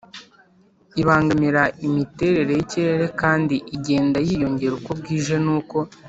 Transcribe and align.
ibangamira 1.01 1.63
imiterere 1.87 2.51
y'ikirere 2.57 3.05
kandi 3.21 3.55
igenda 3.75 4.17
yiyongera 4.27 4.73
uko 4.79 4.91
bwije 4.99 5.35
n'uko 5.45 5.77